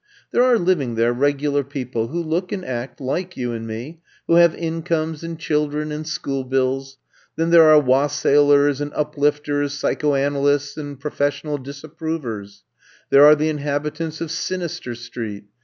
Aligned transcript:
There 0.31 0.41
are 0.41 0.57
living 0.57 0.95
there 0.95 1.13
Regular 1.13 1.63
People, 1.63 2.07
who 2.07 2.23
look 2.23 2.51
and 2.51 2.65
act 2.65 2.99
like 2.99 3.37
you 3.37 3.51
and 3.51 3.67
me, 3.67 4.01
who 4.25 4.33
have 4.33 4.55
incomes 4.55 5.23
and 5.23 5.37
children 5.37 5.91
and 5.91 6.07
school 6.07 6.43
bills. 6.43 6.97
Then 7.35 7.51
there 7.51 7.69
are 7.69 7.79
Wassailers, 7.79 8.81
and 8.81 8.91
Uplifters, 8.95 9.75
Psychoanalysts, 9.75 10.75
and 10.75 10.99
Professional 10.99 11.59
Disap 11.59 11.97
provers. 11.97 12.63
There 13.11 13.23
are 13.25 13.35
the 13.35 13.49
inhabitants 13.49 14.21
of 14.21 14.31
Sin 14.31 14.63
ister 14.63 14.95
Street. 14.95 15.43